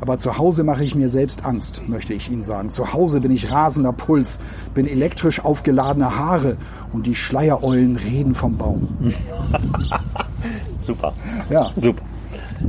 [0.00, 2.70] Aber zu Hause mache ich mir selbst Angst, möchte ich Ihnen sagen.
[2.70, 4.38] Zu Hause bin ich rasender Puls,
[4.74, 6.56] bin elektrisch aufgeladene Haare
[6.92, 8.88] und die Schleiereulen reden vom Baum.
[10.78, 11.12] Super.
[11.50, 11.70] Ja.
[11.76, 12.02] Super.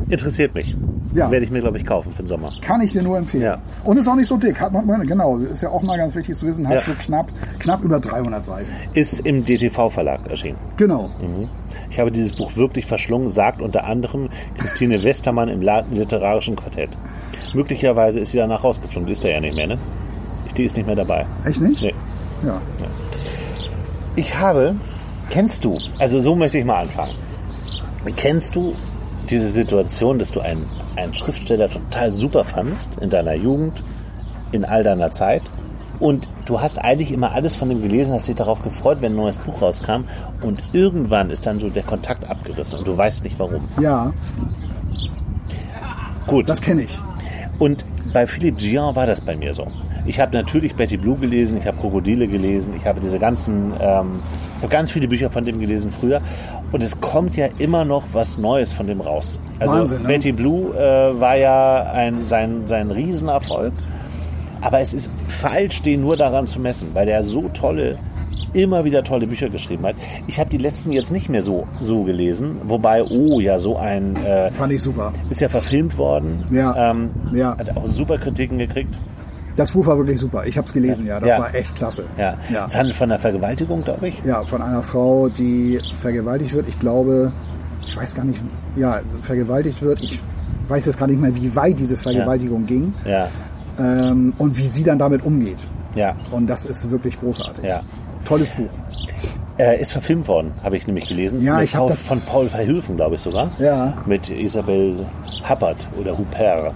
[0.10, 0.76] Interessiert mich.
[1.14, 1.32] Ja.
[1.32, 2.52] Werde ich mir, glaube ich, kaufen für den Sommer.
[2.62, 3.44] Kann ich dir nur empfehlen.
[3.44, 3.58] Ja.
[3.84, 4.60] Und ist auch nicht so dick.
[4.60, 6.82] Hat man, genau, ist ja auch mal ganz wichtig zu wissen, hat Ja.
[6.82, 7.28] so knapp,
[7.60, 8.68] knapp über 300 Seiten.
[8.94, 10.58] Ist im DTV-Verlag erschienen.
[10.78, 11.10] Genau.
[11.22, 11.48] Mhm.
[11.90, 16.90] Ich habe dieses Buch wirklich verschlungen, sagt unter anderem Christine Westermann im literarischen Quartett.
[17.54, 19.06] Möglicherweise ist sie danach rausgeflogen.
[19.08, 19.78] Die ist da ja nicht mehr, ne?
[20.58, 21.26] Die ist nicht mehr dabei.
[21.46, 21.82] Echt nicht?
[21.82, 21.94] Nee.
[22.46, 22.62] Ja.
[24.18, 24.76] Ich habe,
[25.30, 27.14] kennst du, also so möchte ich mal anfangen.
[28.16, 28.74] Kennst du
[29.32, 33.84] diese Situation, dass du einen, einen Schriftsteller total super fandest in deiner Jugend,
[34.52, 35.42] in all deiner Zeit
[36.00, 39.16] und du hast eigentlich immer alles von ihm gelesen, hast dich darauf gefreut, wenn ein
[39.16, 40.06] neues Buch rauskam
[40.42, 43.62] und irgendwann ist dann so der Kontakt abgerissen und du weißt nicht warum.
[43.82, 44.14] Ja,
[46.28, 46.50] Gut.
[46.50, 47.00] das kenne ich.
[47.60, 49.68] Und bei Philippe Gian war das bei mir so.
[50.06, 54.20] Ich habe natürlich Betty Blue gelesen, ich habe Krokodile gelesen, ich habe diese ganzen, ähm,
[54.58, 56.22] ich habe ganz viele Bücher von dem gelesen früher.
[56.76, 59.40] Und es kommt ja immer noch was Neues von dem raus.
[59.60, 60.08] Also Wahnsinn, ne?
[60.10, 63.72] Betty Blue äh, war ja ein, sein, sein Riesenerfolg.
[64.60, 67.98] Aber es ist falsch, den nur daran zu messen, weil der so tolle,
[68.52, 69.96] immer wieder tolle Bücher geschrieben hat.
[70.28, 72.58] Ich habe die letzten jetzt nicht mehr so, so gelesen.
[72.66, 75.14] Wobei, oh ja, so ein, äh, Fand ich super.
[75.30, 76.44] ist ja verfilmt worden.
[76.52, 76.92] Ja.
[76.92, 77.58] Ähm, Ja.
[77.58, 78.94] Hat auch super Kritiken gekriegt.
[79.56, 80.46] Das Buch war wirklich super.
[80.46, 81.20] Ich habe es gelesen, ja.
[81.20, 81.40] Das Ja.
[81.40, 82.06] war echt klasse.
[82.18, 82.36] Ja.
[82.52, 82.66] Ja.
[82.66, 84.22] Es handelt von einer Vergewaltigung, glaube ich.
[84.24, 86.68] Ja, von einer Frau, die vergewaltigt wird.
[86.68, 87.32] Ich glaube,
[87.86, 88.40] ich weiß gar nicht,
[88.76, 90.02] ja, also vergewaltigt wird.
[90.04, 90.22] Ich
[90.68, 93.28] weiß jetzt gar nicht mehr, wie weit diese Vergewaltigung ging Ja.
[93.80, 95.60] ähm, und wie sie dann damit umgeht.
[95.96, 96.16] Ja.
[96.32, 97.64] Und das ist wirklich großartig.
[97.64, 97.82] Ja.
[98.26, 98.70] Tolles Buch.
[99.58, 101.42] Äh, ist verfilmt worden, habe ich nämlich gelesen.
[101.42, 103.52] Ja, ich hab Paul- das- Von Paul Verhoeven, glaube ich sogar.
[103.58, 103.94] Ja.
[104.06, 105.06] Mit Isabel
[105.50, 106.74] Huppert oder Huppert.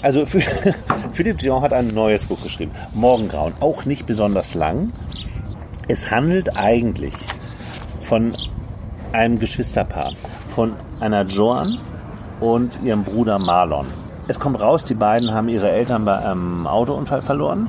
[0.00, 0.40] Also für,
[1.12, 2.72] Philippe Dion hat ein neues Buch geschrieben.
[2.94, 3.52] Morgengrauen.
[3.60, 4.90] Auch nicht besonders lang.
[5.88, 7.12] Es handelt eigentlich
[8.00, 8.32] von
[9.12, 10.12] einem Geschwisterpaar.
[10.48, 11.76] Von einer Joan
[12.40, 13.86] und ihrem Bruder Marlon.
[14.28, 17.68] Es kommt raus, die beiden haben ihre Eltern bei einem Autounfall verloren.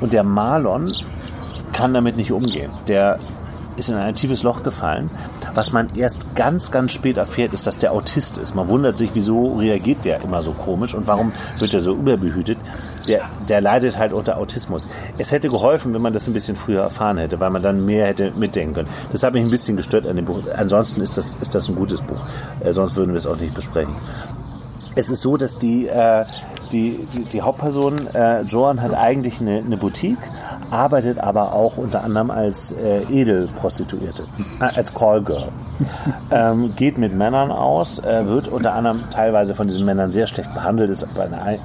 [0.00, 0.92] Und der Marlon
[1.80, 2.70] kann damit nicht umgehen.
[2.88, 3.18] Der
[3.76, 5.10] ist in ein tiefes Loch gefallen.
[5.54, 8.54] Was man erst ganz, ganz spät erfährt, ist, dass der Autist ist.
[8.54, 12.58] Man wundert sich, wieso reagiert der immer so komisch und warum wird er so überbehütet.
[13.08, 14.86] Der, der leidet halt unter Autismus.
[15.16, 18.06] Es hätte geholfen, wenn man das ein bisschen früher erfahren hätte, weil man dann mehr
[18.08, 18.88] hätte mitdenken können.
[19.10, 20.40] Das hat mich ein bisschen gestört an dem Buch.
[20.54, 22.20] Ansonsten ist das, ist das ein gutes Buch.
[22.60, 23.94] Äh, sonst würden wir es auch nicht besprechen.
[24.96, 26.26] Es ist so, dass die, äh,
[26.72, 30.18] die, die, die Hauptperson, äh, Joan, hat eigentlich eine, eine Boutique,
[30.70, 34.24] arbeitet aber auch unter anderem als äh, Edelprostituierte,
[34.60, 35.48] äh, als Callgirl.
[36.30, 40.52] ähm, geht mit Männern aus, äh, wird unter anderem teilweise von diesen Männern sehr schlecht
[40.54, 41.60] behandelt, ist bei einer, Ein-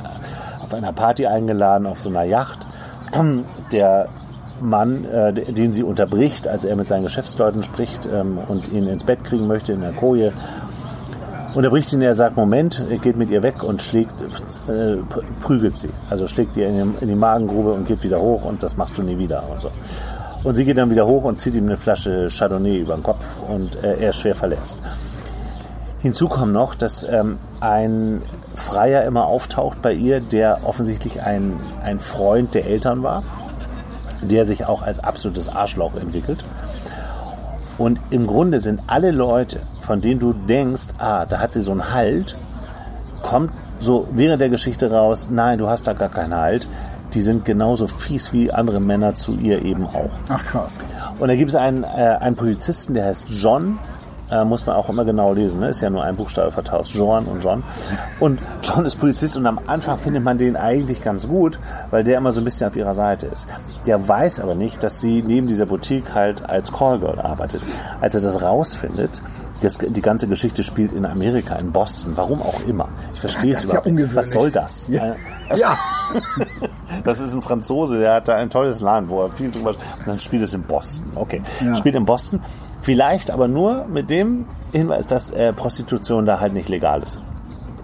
[0.63, 2.59] auf einer Party eingeladen, auf so einer Yacht.
[3.71, 4.07] Der
[4.61, 9.03] Mann, äh, den sie unterbricht, als er mit seinen Geschäftsleuten spricht ähm, und ihn ins
[9.03, 10.31] Bett kriegen möchte in der Koje,
[11.55, 14.97] unterbricht ihn, er sagt, Moment, geht mit ihr weg und schlägt, äh,
[15.41, 15.89] prügelt sie.
[16.09, 18.97] Also schlägt ihr in, die- in die Magengrube und geht wieder hoch und das machst
[18.97, 19.71] du nie wieder und so.
[20.43, 23.25] Und sie geht dann wieder hoch und zieht ihm eine Flasche Chardonnay über den Kopf
[23.47, 24.77] und äh, er ist schwer verletzt.
[25.99, 28.21] Hinzu kommt noch, dass ähm, ein
[28.53, 33.23] Freier immer auftaucht bei ihr, der offensichtlich ein, ein Freund der Eltern war,
[34.21, 36.45] der sich auch als absolutes Arschloch entwickelt.
[37.77, 41.71] Und im Grunde sind alle Leute, von denen du denkst, ah, da hat sie so
[41.71, 42.37] einen Halt,
[43.21, 46.67] kommt so während der Geschichte raus, nein, du hast da gar keinen Halt.
[47.13, 50.11] Die sind genauso fies wie andere Männer zu ihr eben auch.
[50.29, 50.83] Ach krass.
[51.19, 53.77] Und da gibt es einen, äh, einen Polizisten, der heißt John.
[54.31, 55.69] Äh, muss man auch immer genau lesen, ne?
[55.69, 57.63] ist ja nur ein Buchstabe vertauscht, John und John.
[58.19, 61.59] Und John ist Polizist und am Anfang findet man den eigentlich ganz gut,
[61.91, 63.47] weil der immer so ein bisschen auf ihrer Seite ist.
[63.85, 67.61] Der weiß aber nicht, dass sie neben dieser Boutique halt als Callgirl arbeitet.
[68.01, 69.21] Als er das rausfindet,
[69.61, 72.89] das, die ganze Geschichte spielt in Amerika, in Boston, warum auch immer.
[73.13, 74.15] Ich verstehe Das es ist ja überhaupt nicht.
[74.15, 74.85] Was soll das?
[74.87, 75.05] Ja.
[75.11, 75.15] Äh,
[75.49, 75.77] das- ja.
[77.03, 79.69] das ist ein Franzose, der hat da ein tolles Land, wo er viel drüber.
[79.71, 81.05] Und dann spielt es in Boston.
[81.15, 81.41] Okay.
[81.63, 81.75] Ja.
[81.75, 82.39] Spielt in Boston.
[82.85, 87.19] Vielleicht aber nur mit dem Hinweis, dass äh, Prostitution da halt nicht legal ist.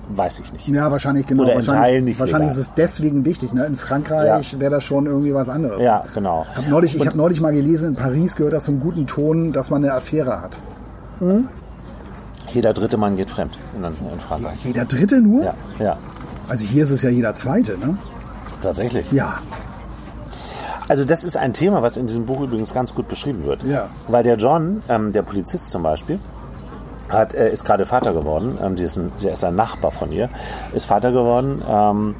[0.09, 0.67] Weiß ich nicht.
[0.67, 1.41] Ja, wahrscheinlich genau.
[1.43, 2.61] Oder in wahrscheinlich Teilen nicht wahrscheinlich legal.
[2.61, 3.51] ist es deswegen wichtig.
[3.51, 3.65] Ne?
[3.65, 4.59] In Frankreich Ja.
[4.59, 5.83] wäre das schon irgendwie was anderes.
[5.83, 6.45] Ja, genau.
[6.51, 9.53] Ich habe neulich, ich hab neulich mal gelesen, in Paris gehört das zum guten Ton,
[9.53, 10.59] dass man eine Affäre hat.
[12.53, 14.57] Jeder dritte Mann geht fremd in, in Frankreich.
[14.65, 15.45] Jeder Dritte nur?
[15.45, 15.97] Ja, ja,
[16.47, 17.97] Also hier ist es ja jeder Zweite, ne?
[18.61, 19.11] tatsächlich.
[19.11, 19.39] Ja.
[20.91, 23.63] Also das ist ein Thema, was in diesem Buch übrigens ganz gut beschrieben wird.
[23.63, 23.87] Ja.
[24.09, 26.19] Weil der John, ähm, der Polizist zum Beispiel,
[27.07, 28.57] hat, äh, ist gerade Vater geworden.
[28.61, 30.27] Ähm, die ist ein, der ist ein Nachbar von ihr,
[30.73, 31.63] ist Vater geworden.
[31.65, 32.15] Ähm,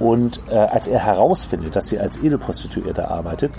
[0.00, 3.52] und äh, als er herausfindet, dass sie als Edelprostituierte arbeitet,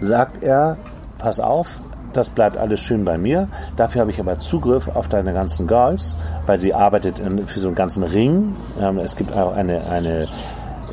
[0.00, 0.76] sagt er,
[1.18, 1.80] pass auf,
[2.12, 3.46] das bleibt alles schön bei mir.
[3.76, 7.68] Dafür habe ich aber Zugriff auf deine ganzen Girls, weil sie arbeitet in, für so
[7.68, 8.56] einen ganzen Ring.
[8.80, 10.26] Ähm, es gibt auch eine, eine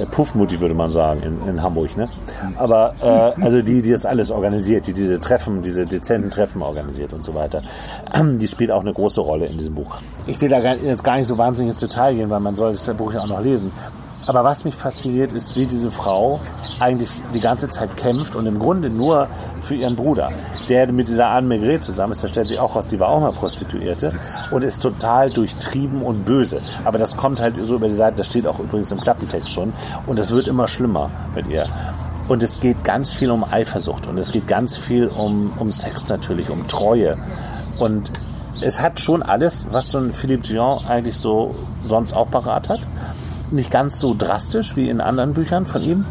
[0.05, 1.97] Puffmutti, würde man sagen, in, in Hamburg.
[1.97, 2.09] Ne?
[2.57, 7.13] Aber äh, also die, die das alles organisiert, die diese Treffen, diese dezenten Treffen organisiert
[7.13, 7.63] und so weiter,
[8.23, 9.97] die spielt auch eine große Rolle in diesem Buch.
[10.25, 12.87] Ich will da jetzt gar nicht so wahnsinnig ins Detail gehen, weil man soll das
[12.95, 13.71] Buch ja auch noch lesen.
[14.27, 16.41] Aber was mich fasziniert, ist, wie diese Frau
[16.79, 19.29] eigentlich die ganze Zeit kämpft und im Grunde nur
[19.61, 20.33] für ihren Bruder,
[20.67, 22.25] der mit dieser Anne Maigret zusammen ist.
[22.25, 24.13] Da stellt sich auch raus, die war auch mal Prostituierte
[24.51, 26.59] und ist total durchtrieben und böse.
[26.83, 29.71] Aber das kommt halt so über die Seite, das steht auch übrigens im Klappentext schon.
[30.05, 31.67] Und es wird immer schlimmer mit ihr.
[32.27, 36.09] Und es geht ganz viel um Eifersucht und es geht ganz viel um, um Sex
[36.09, 37.17] natürlich, um Treue.
[37.79, 38.11] Und
[38.59, 42.81] es hat schon alles, was so ein Philippe Dion eigentlich so sonst auch parat hat
[43.51, 46.05] nicht ganz so drastisch wie in anderen Büchern von ihm.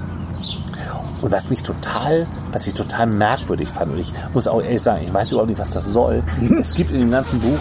[1.22, 5.02] Und was mich total, was ich total merkwürdig fand, und ich muss auch ehrlich sagen,
[5.04, 6.22] ich weiß überhaupt nicht, was das soll.
[6.60, 7.58] Es gibt in dem ganzen Buch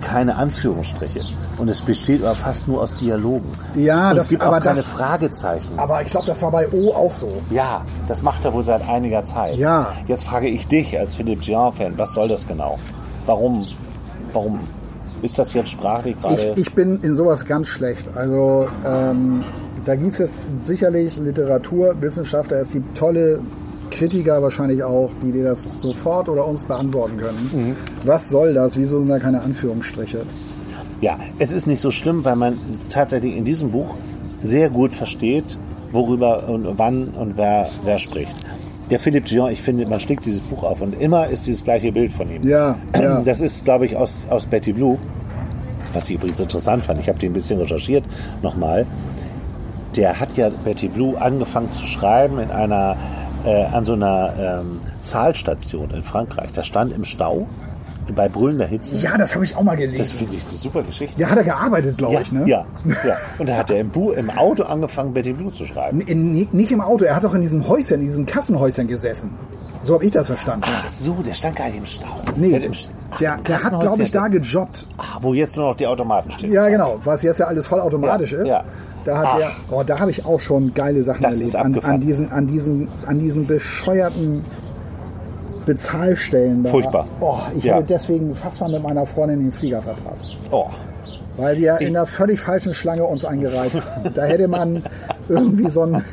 [0.00, 1.20] keine Anführungsstriche.
[1.56, 3.50] Und es besteht aber fast nur aus Dialogen.
[3.74, 5.78] Ja, und das- es gibt aber auch keine das- Fragezeichen.
[5.78, 7.42] Aber ich glaube, das war bei O auch so.
[7.50, 9.56] Ja, das macht er wohl seit einiger Zeit.
[9.56, 9.88] Ja.
[10.06, 12.78] Jetzt frage ich dich als Philippe Dion-Fan, was soll das genau?
[13.26, 13.66] Warum,
[14.32, 14.60] warum
[15.22, 16.52] ist das jetzt sprachlich gerade?
[16.56, 18.06] Ich, ich bin in sowas ganz schlecht.
[18.14, 19.44] Also ähm,
[19.84, 23.40] da gibt es jetzt sicherlich Literaturwissenschaftler, es gibt tolle
[23.90, 27.50] Kritiker wahrscheinlich auch, die dir das sofort oder uns beantworten können.
[27.52, 27.76] Mhm.
[28.04, 28.76] Was soll das?
[28.76, 30.22] Wieso sind da keine Anführungsstriche?
[31.00, 33.94] Ja, es ist nicht so schlimm, weil man tatsächlich in diesem Buch
[34.42, 35.58] sehr gut versteht,
[35.92, 38.34] worüber und wann und wer, wer spricht.
[38.90, 41.90] Der Philippe Gion, ich finde, man schlägt dieses Buch auf und immer ist dieses gleiche
[41.90, 42.46] Bild von ihm.
[42.46, 43.20] Ja, ja.
[43.24, 44.98] Das ist, glaube ich, aus, aus Betty Blue.
[45.92, 48.04] Was ich übrigens interessant fand, ich habe die ein bisschen recherchiert
[48.42, 48.86] nochmal.
[49.96, 52.96] Der hat ja Betty Blue angefangen zu schreiben in einer,
[53.44, 56.52] äh, an so einer ähm, Zahlstation in Frankreich.
[56.52, 57.46] Das stand im Stau
[58.12, 58.96] bei brüllender Hitze.
[58.98, 59.98] Ja, das habe ich auch mal gelesen.
[59.98, 61.20] Das finde ich eine super Geschichte.
[61.20, 62.40] ja, hat er gearbeitet, glaube ja, ich, ne?
[62.46, 62.64] ja,
[63.04, 63.16] ja.
[63.38, 66.00] Und da hat er im, Bu im Auto angefangen, Betty Blue zu schreiben.
[66.00, 69.32] In, nicht im Auto, er hat doch in diesem Häuschen, in diesem Kassenhäuschen gesessen.
[69.82, 70.64] So habe ich das verstanden.
[70.66, 72.06] Ach so, der stand gar nicht im Stau.
[72.36, 74.86] Nee, Der, Sch- Ach, der, der hat, glaube ich, da gejobbt.
[74.96, 76.52] Ah, wo jetzt nur noch die Automaten stehen.
[76.52, 78.48] Ja, genau, was jetzt ja alles vollautomatisch Ja, ist.
[78.48, 78.64] ja.
[79.04, 79.38] Da hat Ach.
[79.40, 81.56] er, oh, da habe ich auch schon geile Sachen Das erlebt.
[81.56, 84.46] An, an, diesen, an, diesen, an diesen bescheuerten
[85.66, 86.70] Bezahlstellen da.
[86.70, 87.06] Furchtbar.
[87.20, 87.76] Oh, ich Ja.
[87.76, 90.36] hätte deswegen fast mal mit meiner Freundin den Flieger verpasst.
[90.50, 90.66] Oh.
[91.36, 94.14] Weil wir in der völlig falschen Schlange uns eingereiht haben.
[94.14, 94.84] Da hätte man
[95.28, 96.04] irgendwie so ein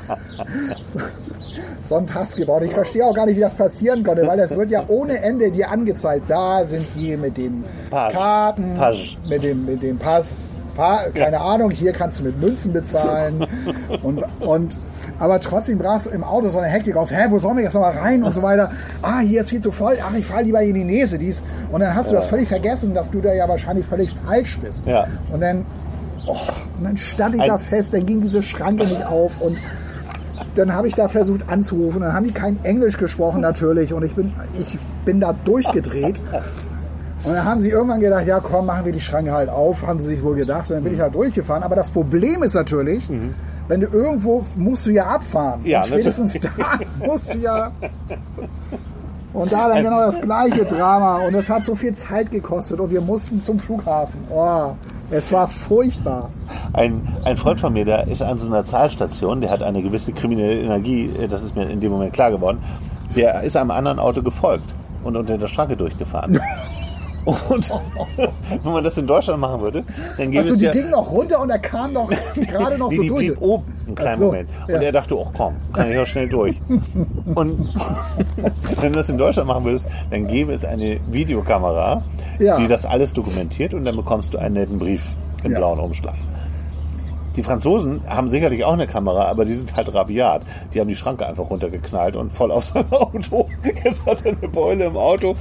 [1.84, 2.64] so einen Pass gebraucht.
[2.64, 5.52] Ich verstehe auch gar nicht, wie das passieren konnte, weil das wird ja ohne Ende
[5.52, 6.24] dir angezeigt.
[6.28, 8.14] Da sind die mit den Pass.
[8.14, 8.98] Karten, Pass.
[9.28, 10.50] mit dem, mit dem Pass.
[10.76, 13.46] Pa keine Ahnung, hier kannst du mit Münzen bezahlen.
[14.04, 14.78] Und, und,
[15.20, 17.12] aber trotzdem brach im Auto so eine Hektik aus.
[17.12, 18.72] Hä, wo sollen wir jetzt nochmal rein und so weiter.
[19.02, 19.98] Ah, hier ist viel zu voll.
[20.02, 21.18] Ach, ich fahre lieber in die Nese.
[21.20, 21.44] Dies.
[21.72, 24.88] Und dann hast du das völlig vergessen, dass du da ja wahrscheinlich völlig falsch bist.
[24.88, 25.08] Ja.
[25.32, 25.66] Und dann,
[26.26, 26.38] oh,
[26.78, 29.58] und dann stand ich Ein- da fest, dann ging diese Schranke nicht auf und
[30.56, 32.02] dann habe ich da versucht anzurufen.
[32.02, 36.20] Dann haben die kein Englisch gesprochen natürlich und ich bin, ich bin da durchgedreht.
[37.24, 40.00] Und dann haben sie irgendwann gedacht, ja komm, machen wir die Schranke halt auf, haben
[40.00, 40.70] sie sich wohl gedacht.
[40.70, 41.64] Und dann bin ich halt durchgefahren.
[41.64, 43.08] Aber das Problem ist natürlich,
[43.68, 45.62] wenn du irgendwo musst du ja abfahren.
[45.64, 46.50] Ja, und spätestens da
[47.06, 47.72] musst du ja.
[49.34, 51.18] Und da dann genau das gleiche Drama.
[51.28, 54.20] Und es hat so viel Zeit gekostet und wir mussten zum Flughafen.
[54.30, 54.72] Oh,
[55.10, 56.30] es war furchtbar.
[56.74, 60.12] Ein, ein Freund von mir, der ist an so einer Zahlstation, der hat eine gewisse
[60.12, 62.60] kriminelle Energie, äh, das ist mir in dem Moment klar geworden.
[63.16, 66.40] Der ist einem anderen Auto gefolgt und unter der Schranke durchgefahren.
[67.26, 67.72] Und
[68.64, 69.84] wenn man das in Deutschland machen würde,
[70.18, 70.72] dann gäbe Also es die ja...
[70.72, 73.28] ging noch runter und er kam doch gerade noch die, so die durch.
[73.28, 74.50] blieb oben einen kleinen so, Moment.
[74.68, 74.82] Und ja.
[74.82, 76.56] er dachte, ach komm, kann ich auch schnell durch.
[77.36, 77.70] Und
[78.80, 82.04] wenn du das in Deutschland machen würdest, dann gäbe es eine Videokamera,
[82.40, 82.58] Ja.
[82.58, 85.04] die das alles dokumentiert und dann bekommst du einen netten Brief
[85.44, 86.16] im blauen Umschlag.
[87.36, 90.42] Die Franzosen haben sicherlich auch eine Kamera, aber die sind halt rabiat.
[90.74, 93.48] Die haben die Schranke einfach runtergeknallt und voll auf sein Auto.
[93.84, 95.36] Jetzt hat er eine Beule im Auto.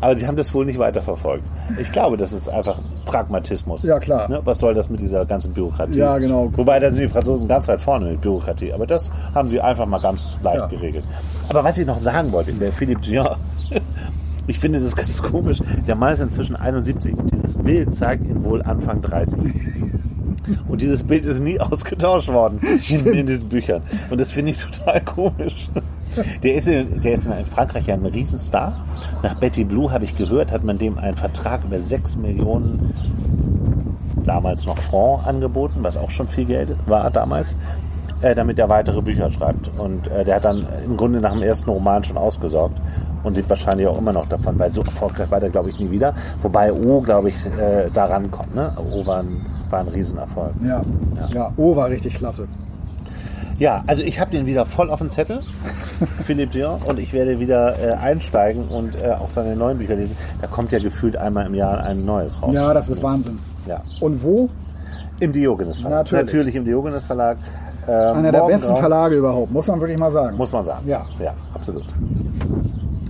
[0.00, 1.44] Aber sie haben das wohl nicht weiterverfolgt.
[1.78, 3.82] Ich glaube, das ist einfach Pragmatismus.
[3.82, 4.28] Ja, klar.
[4.28, 4.40] Ne?
[4.44, 5.98] Was soll das mit dieser ganzen Bürokratie?
[5.98, 6.48] Ja, genau.
[6.52, 8.72] Wobei, da sind die Franzosen ganz weit vorne mit Bürokratie.
[8.72, 10.66] Aber das haben sie einfach mal ganz leicht Ja.
[10.66, 11.04] geregelt.
[11.50, 13.36] Aber was ich noch sagen wollte, der Philippe Gian,
[14.46, 15.58] ich finde das ganz komisch.
[15.86, 19.38] Der Mann ist inzwischen 71 und dieses Bild zeigt ihn wohl Anfang 30.
[20.68, 23.82] Und dieses Bild ist nie ausgetauscht worden in, in diesen Büchern.
[24.10, 25.68] Und das finde ich total komisch.
[26.42, 28.84] Der ist, in, der ist in Frankreich ja ein Riesenstar.
[29.22, 32.94] Nach Betty Blue habe ich gehört, hat man dem einen Vertrag über 6 Millionen
[34.24, 37.56] damals noch Franc angeboten, was auch schon viel Geld war damals,
[38.22, 39.70] äh, damit er weitere Bücher schreibt.
[39.76, 42.80] Und äh, der hat dann im Grunde nach dem ersten Roman schon ausgesorgt
[43.22, 45.90] und lebt wahrscheinlich auch immer noch davon, weil so erfolgreich war der, glaube ich, nie
[45.90, 46.14] wieder.
[46.42, 48.54] Wobei O, glaube ich, äh, da rankommt.
[48.54, 48.72] Ne?
[48.92, 50.52] O war ein, war ein Riesenerfolg.
[50.64, 50.82] Ja,
[51.32, 52.46] ja, oh, war richtig klasse.
[53.58, 55.40] Ja, also ich habe den wieder voll auf dem Zettel,
[56.24, 60.16] Philippe Dion, und ich werde wieder äh, einsteigen und äh, auch seine neuen Bücher lesen.
[60.40, 62.52] Da kommt ja gefühlt einmal im Jahr ein neues raus.
[62.52, 63.38] Ja, das ist Wahnsinn.
[63.66, 63.82] Ja.
[64.00, 64.50] Und wo?
[65.20, 66.10] Im Diogenes Verlag.
[66.10, 66.54] Natürlich.
[66.56, 67.38] im Diogenes Verlag.
[67.86, 70.36] Ähm, Einer der besten Verlage überhaupt, muss man wirklich mal sagen.
[70.36, 70.88] Muss man sagen.
[70.88, 71.06] Ja.
[71.22, 71.84] Ja, absolut.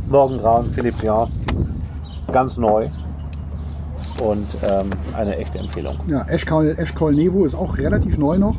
[0.09, 1.29] Morgengrauen, Philippe Dion.
[2.31, 2.89] Ganz neu.
[4.21, 5.97] Und ähm, eine echte Empfehlung.
[6.07, 8.55] Ja, Eschkol, Eschkol Nevo ist auch relativ neu noch,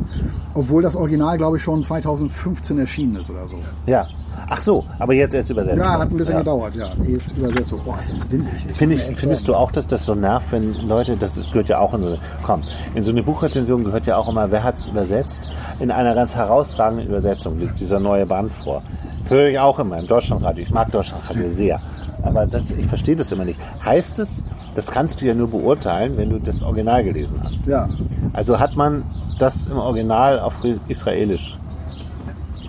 [0.53, 3.57] obwohl das Original, glaube ich, schon 2015 erschienen ist oder so.
[3.85, 4.07] Ja.
[4.49, 5.77] Ach so, aber jetzt erst übersetzt.
[5.77, 6.39] Ja, hat ein bisschen Ja.
[6.39, 6.89] gedauert, ja.
[7.07, 7.77] Die ist übersetzt so.
[7.77, 8.53] Boah, ist das windig.
[8.75, 11.79] Finde ich, findest du auch, dass das so nervt, wenn Leute, das ist, gehört ja
[11.79, 12.61] auch in so eine, komm,
[12.93, 15.49] in so eine Buchrezension gehört ja auch immer, wer hat's übersetzt?
[15.79, 18.83] In einer ganz herausragenden Übersetzung liegt dieser neue Band vor.
[19.29, 20.63] Höre ich auch immer im Deutschlandradio.
[20.63, 21.81] Ich mag Deutschlandradio sehr.
[22.25, 23.59] Aber das, ich verstehe das immer nicht.
[23.83, 27.65] Heißt es, das kannst du ja nur beurteilen, wenn du das Original gelesen hast.
[27.65, 27.87] Ja,
[28.33, 29.03] Also hat man
[29.39, 30.55] das im Original auf
[30.87, 31.57] Israelisch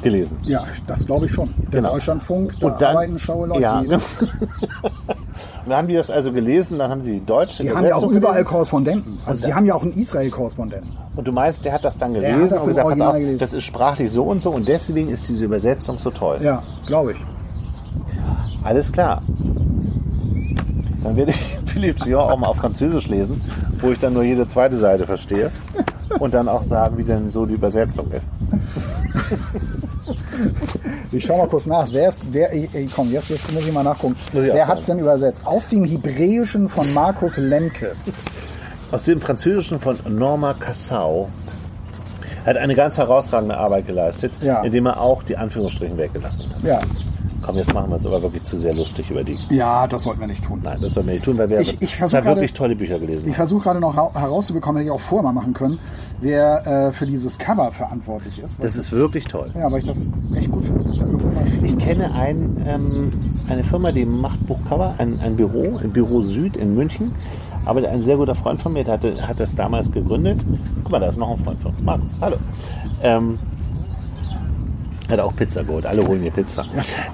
[0.02, 0.38] gelesen.
[0.44, 1.52] ja, das glaube ich schon.
[1.72, 1.94] Der Genau.
[1.94, 3.60] Deutschlandfunk, da Und dann, arbeiten schlaue Leute.
[3.62, 3.94] ja, ne?
[5.64, 7.94] Und dann haben die das also gelesen, dann haben sie die deutsche die haben ja
[7.94, 8.48] auch Übersetzung überall gelesen.
[8.50, 9.18] Korrespondenten.
[9.26, 10.92] Also Und die haben ja auch einen Israel-Korrespondenten.
[11.16, 13.38] Und du meinst, der hat das dann gelesen das und gesagt, pass auf, gelesen.
[13.38, 16.38] das ist sprachlich so und so und deswegen ist diese Übersetzung so toll.
[16.42, 17.18] Ja, glaube ich.
[18.66, 19.22] Alles klar.
[21.02, 23.40] Dann werde ich Philippe Dion auch mal auf Französisch lesen,
[23.80, 25.50] wo ich dann nur jede zweite Seite verstehe.
[26.18, 28.28] und dann auch sagen, wie denn so die Übersetzung ist.
[31.12, 31.86] Ich schau mal kurz nach.
[31.92, 34.16] Wer ist, wer, ey, komm, jetzt, jetzt muss ich mal nachgucken.
[34.32, 35.46] Muss ich Wer hat es denn übersetzt?
[35.46, 37.92] Aus dem Hebräischen von Markus Lemke.
[38.92, 41.28] Aus dem Französischen von Norma Cassau
[42.44, 44.62] hat eine ganz herausragende Arbeit geleistet, Ja.
[44.62, 46.62] indem er auch die Anführungsstrichen weggelassen hat.
[46.62, 46.80] Ja.
[47.42, 49.38] Komm, jetzt machen wir uns aber wirklich zu sehr lustig über die.
[49.50, 50.60] Ja, das sollten wir nicht tun.
[50.64, 53.20] Nein, das sollten wir nicht tun, weil wir Ich- ich gerade- wirklich tolle Bücher gelesen
[53.26, 53.34] Ich haben.
[53.34, 55.78] versuche gerade noch herauszubekommen, hätte ich auch vorher mal machen können,
[56.20, 58.62] wer äh, für dieses Cover verantwortlich ist.
[58.62, 59.50] Das ist wirklich toll.
[59.54, 60.86] ja, weil ich das echt gut finde.
[61.62, 63.12] Ich kenne ein, ähm,
[63.48, 67.12] eine Firma, die macht Buchcover, ein, ein Büro, im Büro Süd in München.
[67.64, 70.40] Aber ein sehr guter Freund von mir der hatte, hat das damals gegründet.
[70.82, 72.10] Guck mal, da ist noch ein Freund von uns, Markus.
[72.20, 72.36] Hallo.
[73.02, 73.38] Ähm,
[75.10, 75.86] hat auch Pizza geholt.
[75.86, 76.64] Alle holen hier Pizza.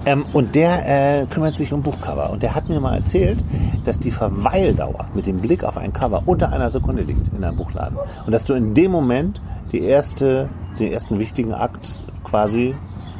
[0.07, 2.31] Ähm, und der äh, kümmert sich um Buchcover.
[2.31, 3.39] Und der hat mir mal erzählt,
[3.85, 7.57] dass die Verweildauer mit dem Blick auf ein Cover unter einer Sekunde liegt in einem
[7.57, 7.99] Buchladen.
[8.27, 9.41] Und dass du in dem Moment
[9.73, 12.75] die erste, den ersten wichtigen Akt quasi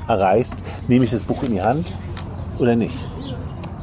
[0.09, 0.55] erreichst,
[0.89, 1.87] nehme ich das Buch in die Hand
[2.59, 2.95] oder nicht.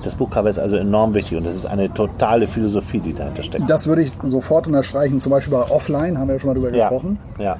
[0.03, 3.69] Das Buchcover ist also enorm wichtig und das ist eine totale Philosophie, die dahinter steckt.
[3.69, 5.19] Das würde ich sofort unterstreichen.
[5.19, 7.19] Zum Beispiel bei Offline haben wir ja schon mal drüber Ja, gesprochen.
[7.37, 7.57] ja.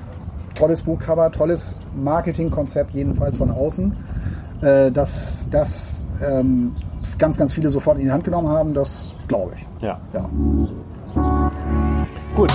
[0.60, 3.96] Tolles Buchcover, tolles Marketingkonzept, jedenfalls von außen.
[4.62, 6.76] Äh, dass das ähm,
[7.18, 9.82] ganz, ganz viele sofort in die Hand genommen haben, das glaube ich.
[9.82, 10.00] ja.
[10.14, 10.30] Ja.
[12.36, 12.52] Gut,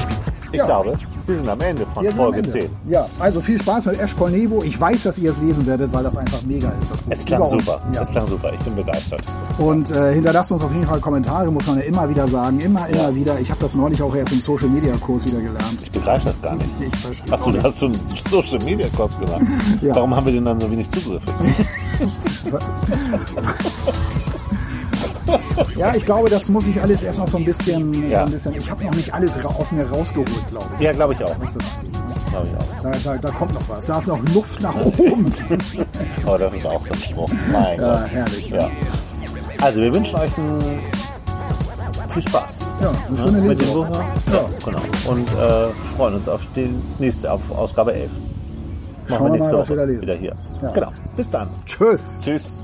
[0.55, 0.67] ich Ja.
[0.67, 2.51] glaube, wir sind am Ende von Folge Ende.
[2.51, 2.71] 10.
[2.89, 4.63] Ja, also viel Spaß mit Eschkol Nebo.
[4.63, 6.93] Ich weiß, dass ihr es lesen werdet, weil das einfach mega ist.
[7.09, 7.81] Es klang super.
[7.95, 8.03] Ja.
[8.03, 8.53] Es klang super.
[8.53, 9.23] Ich bin begeistert.
[9.59, 12.61] Und äh, hinterlasst uns auf jeden Fall Kommentare, muss man ja immer wieder sagen.
[12.61, 13.15] Immer, immer Ja.
[13.15, 13.41] wieder.
[13.41, 15.79] Ich habe das neulich auch erst im Social Media Kurs wieder gelernt.
[15.83, 16.69] Ich begreife das gar nicht.
[16.81, 17.65] Ich verstehe du nicht.
[17.65, 19.43] hast so einen Social Media Kurs gemacht.
[19.81, 19.95] Ja.
[19.97, 21.25] Warum haben wir denn dann so wenig Zugriffe?
[25.77, 28.11] Ja, ich glaube, das muss ich alles erst noch so ein bisschen.
[28.11, 28.21] Ja.
[28.21, 30.85] So ein bisschen ich habe noch nicht alles aus mir rausgeholt, glaube ich.
[30.85, 31.35] Ja, glaube ich auch.
[31.41, 31.67] Das ist.
[32.31, 32.83] Glaube ich auch.
[32.83, 33.87] Da, da, da kommt noch was.
[33.87, 35.33] Da ist noch Luft nach oben.
[36.27, 37.31] Aber das ist auch so ein Spruch.
[37.53, 38.11] Mein ja, Gott.
[38.11, 38.49] herrlich.
[38.51, 38.71] Ja.
[39.61, 40.31] Also, wir wünschen euch
[42.15, 42.57] viel Spaß.
[42.81, 43.87] Ja, eine ne, schöne mit dem Lesung.
[43.89, 44.03] Buch.
[44.27, 44.35] Ja.
[44.35, 44.81] Ja, genau.
[45.07, 48.11] Und äh, freuen uns auf die nächste, auf Ausgabe 11.
[48.11, 50.03] Machen Schauen wir nächste mal, Woche lesen.
[50.03, 50.37] wieder hier.
[50.63, 50.71] Ja.
[50.71, 50.93] Genau.
[51.17, 51.49] Bis dann.
[51.67, 52.21] Tschüss.
[52.23, 52.64] Tschüss.